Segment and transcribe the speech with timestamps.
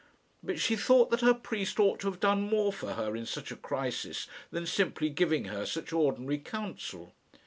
[0.41, 3.51] But she thought that her priest ought to have done more for her in such
[3.51, 7.13] a crisis than simply giving her such ordinary counsel.